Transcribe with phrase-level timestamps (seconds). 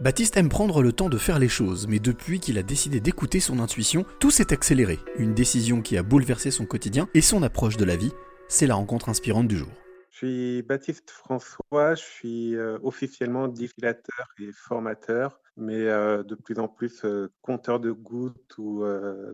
[0.00, 3.40] Baptiste aime prendre le temps de faire les choses, mais depuis qu'il a décidé d'écouter
[3.40, 5.00] son intuition, tout s'est accéléré.
[5.16, 8.12] Une décision qui a bouleversé son quotidien et son approche de la vie.
[8.46, 9.72] C'est la rencontre inspirante du jour.
[10.12, 16.60] Je suis Baptiste François, je suis euh, officiellement distillateur et formateur, mais euh, de plus
[16.60, 18.84] en plus euh, compteur de gouttes ou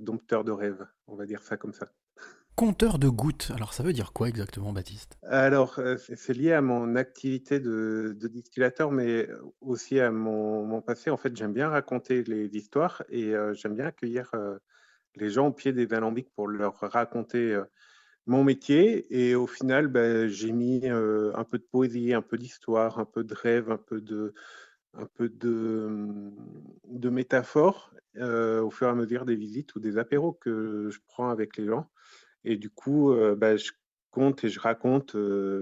[0.01, 1.89] dompteur de rêves, on va dire ça comme ça.
[2.57, 5.19] Compteur de gouttes, alors ça veut dire quoi exactement, Baptiste?
[5.25, 9.29] Alors, euh, c'est lié à mon activité de, distillateur, mais
[9.61, 11.11] aussi à mon, passé.
[11.11, 14.57] En fait, j'aime bien raconter les histoires et euh, j'aime bien accueillir euh,
[15.17, 17.61] les gens au pied des alambics pour leur raconter
[18.27, 19.05] mon métier.
[19.11, 23.25] Et au final, ben, j'ai mis un peu de poésie, un peu d'histoire, un peu
[23.25, 24.33] de rêve, un peu de,
[24.97, 26.09] un de,
[26.85, 31.31] de métaphore au fur et à mesure des visites ou des apéros que je prends
[31.31, 31.91] avec les gens.
[32.45, 33.73] Et du coup, bah, je
[34.11, 35.17] compte et je raconte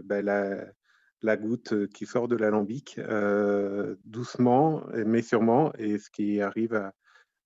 [0.05, 3.01] bah, la, goutte qui sort de l'alambic
[4.05, 6.91] doucement, mais sûrement, et ce qui arrive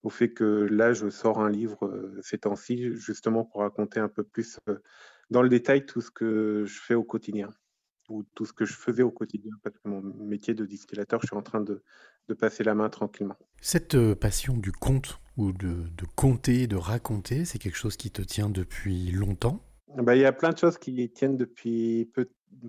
[0.03, 4.25] au fait que là, je sors un livre ces temps-ci, justement pour raconter un peu
[4.25, 4.59] plus
[5.30, 7.51] dans le détail tout ce que je fais au quotidien
[8.09, 11.29] ou tout ce que je faisais au quotidien, parce que mon métier de distillateur, je
[11.29, 11.82] suis en train de,
[12.38, 13.37] passer la main tranquillement.
[13.60, 18.23] Cette passion du conte ou de, de compter, de raconter, c'est quelque chose qui te
[18.23, 19.63] tient depuis longtemps?
[19.96, 22.10] Bah, Il y a plein de choses qui tiennent depuis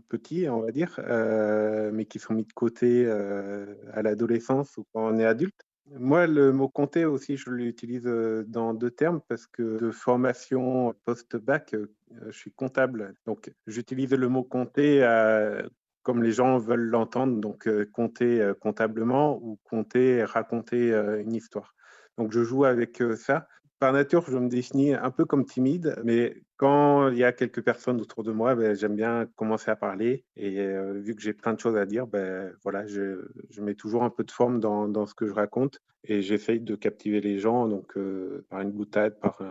[0.10, 4.86] petit, on va dire, euh, mais qui sont mis de côté euh, à l'adolescence ou
[4.94, 5.67] quand on est adulte.
[5.92, 10.94] Moi, le mot compter aussi, je l'utilise euh, dans deux termes parce que de formation
[11.06, 11.76] post-bac,
[12.12, 13.14] je suis comptable.
[13.26, 15.02] Donc, j'utilise le mot compter
[16.04, 21.76] comme les gens veulent l'entendre, donc compter comptablement ou compter, raconter une histoire.
[22.18, 23.48] Donc je joue avec ça.
[23.80, 27.62] Par nature, je me définis un peu comme timide, mais quand il y a quelques
[27.62, 30.26] personnes autour de moi, ben, j'aime bien commencer à parler.
[30.36, 33.28] Et vu que j'ai plein de choses à dire, ben, voilà, je,
[33.62, 37.22] mets toujours un peu de forme dans, ce que je raconte et j'essaye de captiver
[37.22, 37.98] les gens donc
[38.50, 39.42] par une boutade, par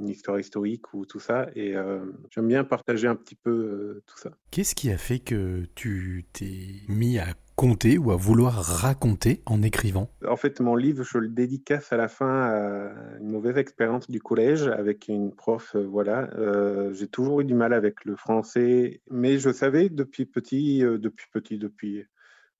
[0.00, 1.48] une histoire historique ou tout ça.
[1.54, 1.74] Et
[2.30, 4.30] j'aime bien partager un petit peu tout ça.
[4.50, 9.62] Qu'est-ce qui a fait que tu t'es mis à compter ou à vouloir raconter en
[9.62, 14.08] écrivant En fait, mon livre, je le dédicace à la fin à une mauvaise expérience
[14.08, 15.74] du collège avec une prof.
[15.74, 20.24] Euh, voilà, euh, j'ai toujours eu du mal avec le français, mais je savais depuis
[20.24, 22.04] petit, euh, depuis petit, depuis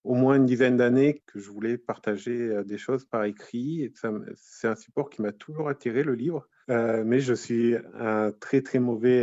[0.03, 3.93] au moins une dizaine d'années que je voulais partager des choses par écrit.
[4.35, 8.79] C'est un support qui m'a toujours attiré, le livre, mais je suis un très très
[8.79, 9.23] mauvais,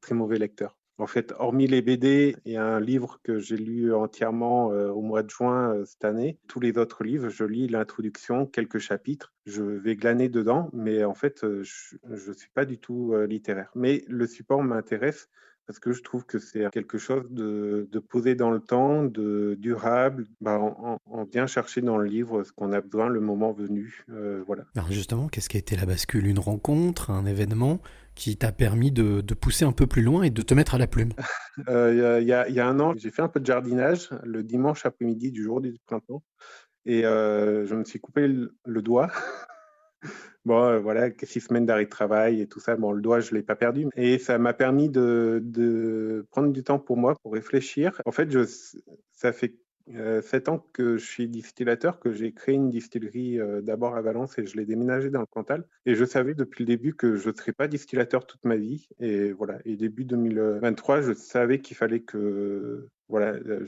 [0.00, 0.76] très mauvais lecteur.
[1.00, 5.22] En fait, hormis les BD, a un livre que j'ai lu entièrement euh, au mois
[5.22, 6.38] de juin euh, cette année.
[6.48, 11.14] Tous les autres livres, je lis l'introduction, quelques chapitres, je vais glaner dedans, mais en
[11.14, 13.70] fait, euh, je ne suis pas du tout littéraire.
[13.76, 15.28] Mais le support m'intéresse
[15.66, 20.26] parce que je trouve que c'est quelque chose de, posé dans le temps, de durable.
[20.40, 24.04] Bah, on, vient chercher dans le livre ce qu'on a besoin le moment venu.
[24.46, 24.64] voilà.
[24.74, 26.26] Alors justement, qu'est-ce qui a été la bascule?
[26.26, 27.80] Une rencontre, un événement?
[28.18, 30.88] Qui t'a permis de, pousser un peu plus loin et de te mettre à la
[30.88, 31.12] plume
[31.68, 35.30] euh, Il y, a un an, j'ai fait un peu de jardinage le dimanche après-midi
[35.30, 36.22] du jour du printemps
[36.84, 39.10] et euh, je me suis coupé le, doigt.
[40.44, 42.74] bon, euh, voilà, six semaines d'arrêt de travail et tout ça.
[42.74, 43.86] Bon, le doigt, je ne l'ai pas perdu.
[43.94, 48.02] Et ça m'a permis de, prendre du temps pour moi, pour réfléchir.
[48.04, 48.40] En fait, je,
[49.12, 49.54] ça fait
[50.22, 54.38] sept ans que je suis distillateur, que j'ai créé une distillerie euh, d'abord à Valence
[54.38, 55.64] et je l'ai déménagé dans le Cantal.
[55.86, 58.88] Et je savais depuis le début que je ne serais pas distillateur toute ma vie.
[59.00, 59.58] Et voilà.
[59.64, 63.66] Et début 2023, je savais qu'il fallait que, voilà, euh,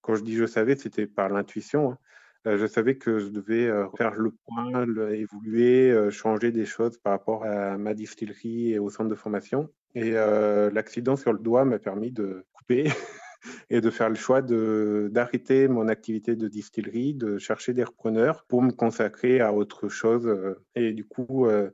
[0.00, 1.92] quand je dis je savais, c'était par l'intuition.
[1.92, 2.56] Hein.
[2.56, 7.78] je savais que je devais faire le point, évoluer, changer des choses par rapport à
[7.78, 9.70] ma distillerie et au centre de formation.
[9.94, 12.84] Et l'accident sur le doigt m'a permis de couper
[13.70, 18.62] et de faire le choix d'arrêter mon activité de distillerie, de chercher des repreneurs pour
[18.62, 20.26] me consacrer à autre chose.
[20.26, 21.70] Euh, et du coup, euh,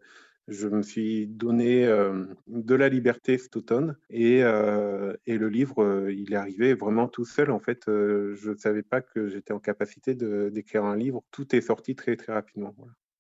[0.47, 6.33] je me suis donné euh, de la liberté cet automne et, et le livre, il
[6.33, 7.51] est arrivé vraiment tout seul.
[7.51, 11.23] En fait, je ne savais pas que j'étais en capacité d'écrire un livre.
[11.31, 12.75] Tout est sorti très, très rapidement.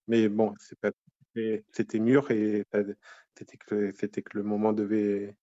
[0.06, 2.64] Mais bon, c'était mûr et
[3.34, 5.36] c'était que, que le moment devait,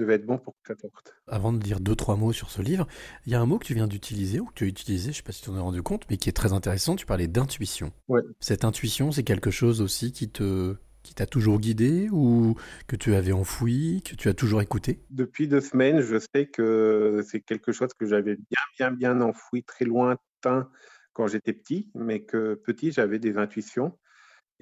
[0.00, 1.14] devait être bon pour que ça porte.
[1.26, 2.86] Avant de dire deux, trois mots sur ce livre,
[3.26, 5.08] il y a un mot que tu viens d'utiliser ou que tu as utilisé, je
[5.08, 6.96] ne sais pas si tu en as rendu compte, mais qui est très intéressant.
[6.96, 7.92] Tu parlais d'intuition.
[8.08, 8.22] Ouais.
[8.40, 12.56] Cette intuition, c'est quelque chose aussi qui te qui t'a toujours guidé ou
[12.86, 15.00] que tu avais enfoui, que tu as toujours écouté?
[15.10, 19.62] Depuis deux semaines, je sais que c'est quelque chose que j'avais bien, bien, bien enfoui,
[19.62, 20.68] très lointain
[21.12, 23.98] quand j'étais petit, mais que petit, j'avais des intuitions.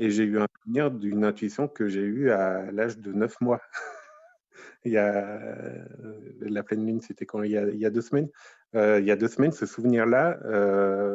[0.01, 3.61] Et j'ai eu un souvenir d'une intuition que j'ai eue à l'âge de neuf mois.
[4.85, 5.41] il y a
[6.41, 8.29] la pleine lune, c'était quand il y, a, il y a, deux semaines.
[8.75, 10.39] il y a deux semaines, ce souvenir-là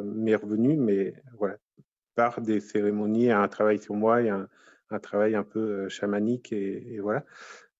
[0.03, 1.57] m'est revenu, mais voilà,
[2.15, 4.47] par des cérémonies, un travail sur moi et un,
[4.89, 7.25] un travail un peu chamanique et, et voilà.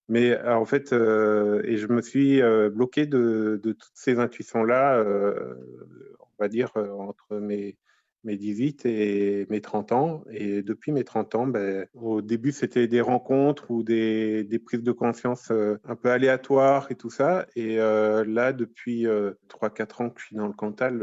[0.10, 5.04] Mais en fait, et je me suis bloqué de, de, toutes ces intuitions-là,
[6.20, 7.78] on va dire, entre mes,
[8.24, 10.24] mes 18 et mes 30 ans.
[10.32, 14.84] Et depuis mes 30 ans, ben, au début, c'était des rencontres ou des, des, prises
[14.84, 17.46] de conscience un peu aléatoires et tout ça.
[17.56, 19.06] Et là, depuis
[19.50, 21.02] 3-4 ans que je suis dans le Cantal,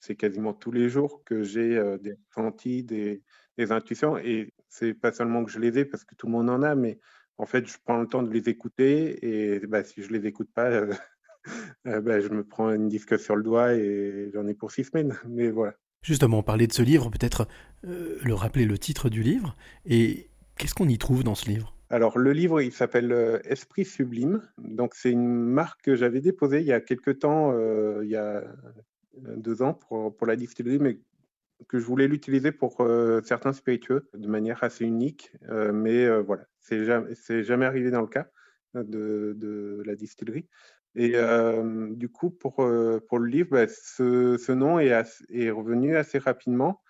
[0.00, 3.22] c'est quasiment tous les jours que j'ai des ressentis, des,
[3.58, 4.18] des intuitions.
[4.18, 6.74] Et c'est pas seulement que je les ai parce que tout le monde en a,
[6.74, 6.98] mais
[7.38, 10.50] en fait, je prends le temps de les écouter et bah, si je les écoute
[10.54, 10.92] pas, euh,
[11.86, 14.84] euh, bah, je me prends une disque sur le doigt et j'en ai pour six
[14.84, 15.16] semaines.
[15.28, 15.74] Mais voilà.
[16.06, 17.48] Justement, parler de ce livre, peut-être
[17.84, 21.74] euh, le rappeler le titre du livre et qu'est-ce qu'on y trouve dans ce livre?
[21.90, 24.40] Alors, le livre, il s'appelle Esprit Sublime.
[24.58, 27.52] Donc, c'est une marque que j'avais déposée il y a quelques temps,
[28.02, 28.42] il y a
[29.16, 30.98] deux ans, pour, pour la distillerie, mais
[31.68, 36.20] que je voulais l'utiliser pour euh, certains spiritueux de manière assez unique, euh, mais euh,
[36.20, 38.28] voilà, c'est jamais, jamais arrivé dans le cas
[38.74, 40.46] de la distillerie.
[40.96, 41.14] Et
[41.90, 44.92] du coup, pour, pour le livre, bah, ce, ce, nom est,
[45.28, 46.82] est, revenu assez rapidement.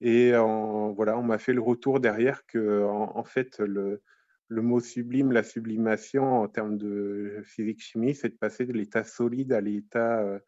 [0.00, 4.00] Et voilà, on m'a fait le retour derrière que, en, fait, le,
[4.46, 9.52] le, mot sublime, la sublimation en termes de physique-chimie, c'est de passer de l'état solide
[9.52, 10.40] à l'état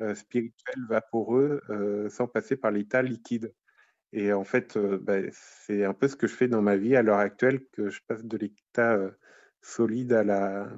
[0.00, 3.52] euh, spirituel, vaporeux, euh, sans passer par l'état liquide.
[4.12, 6.94] Et en fait, euh, bah, c'est un peu ce que je fais dans ma vie
[6.94, 8.96] à l'heure actuelle, que je passe de l'état
[9.60, 10.70] solide à la,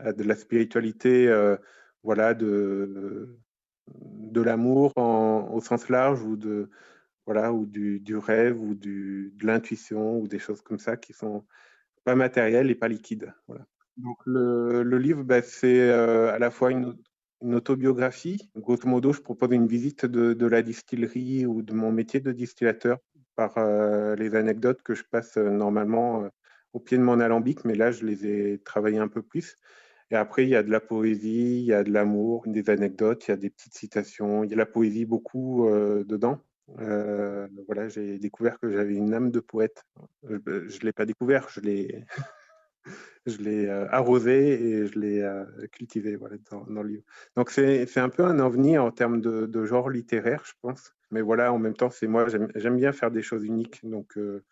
[0.00, 1.32] de la spiritualité,
[2.02, 3.38] voilà, de,
[3.88, 6.70] de l'amour au sens large ou de
[7.26, 11.12] voilà ou du, du rêve ou du, de l'intuition ou des choses comme ça qui
[11.12, 11.44] sont
[12.04, 13.32] pas matérielles et pas liquides.
[13.46, 13.64] Voilà.
[13.96, 16.96] Donc le, le livre, bah, c'est à la fois une,
[17.42, 18.50] une autobiographie.
[18.56, 22.98] Grosso modo, je propose une visite de, la distillerie ou de mon métier de distillateur
[23.34, 26.28] par euh, les anecdotes que je passe euh, normalement euh,
[26.72, 29.56] au pied de mon alambic, mais là, je les ai travaillées un peu plus.
[30.12, 33.26] Et après, il y a de la poésie, il y a de l'amour, des anecdotes,
[33.26, 35.66] il y a des petites citations, il y a la poésie beaucoup
[36.06, 36.38] dedans.
[37.66, 39.84] voilà, j'ai découvert que j'avais une âme de poète.
[40.28, 42.04] Je ne l'ai pas découvert, je l'ai
[43.26, 47.04] je l'ai euh, arrosé et je l'ai euh, cultivé voilà, dans, le livre.
[47.36, 50.94] Donc c'est un peu un ovni en termes de, genre littéraire, je pense.
[51.10, 53.80] Mais voilà, en même temps, c'est moi, j'aime bien faire des choses uniques.
[53.84, 54.44] Donc euh,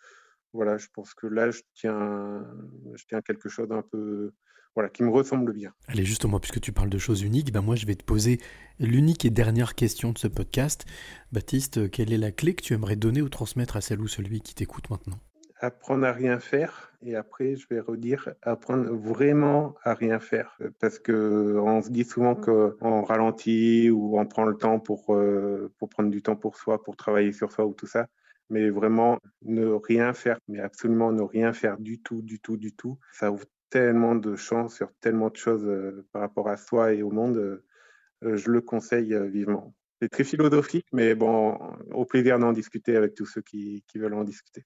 [0.52, 2.46] voilà, je pense que là, je tiens,
[2.94, 4.32] je tiens quelque chose d'un peu
[4.74, 5.72] voilà, qui me ressemble bien.
[5.88, 8.40] Allez, justement, puisque tu parles de choses uniques, ben moi je vais te poser
[8.78, 10.86] l'unique et dernière question de ce podcast.
[11.32, 14.40] Baptiste, quelle est la clé que tu aimerais donner ou transmettre à celle ou celui
[14.40, 15.18] qui t'écoute maintenant?
[15.62, 20.98] Apprendre à rien faire et après je vais redire apprendre vraiment à rien faire parce
[20.98, 22.76] que on se dit souvent mmh.
[22.78, 26.82] qu'on ralentit ou on prend le temps pour euh, pour prendre du temps pour soi
[26.82, 28.06] pour travailler sur soi ou tout ça
[28.48, 32.72] mais vraiment ne rien faire mais absolument ne rien faire du tout du tout du
[32.72, 36.92] tout ça ouvre tellement de chances sur tellement de choses euh, par rapport à soi
[36.92, 39.74] et au monde euh, je le conseille vivement.
[40.02, 41.58] C'est très philosophique mais bon
[41.92, 44.64] au plaisir d'en discuter avec tous ceux qui veulent en discuter